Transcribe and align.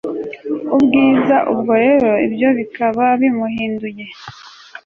ubwiza, 0.75 1.35
ubwo 1.51 1.71
rero 1.85 2.11
ibyo 2.25 2.49
bikaba 2.57 3.05
bimuhinduye 3.19 4.05